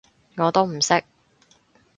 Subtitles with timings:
[0.37, 1.03] 我都唔識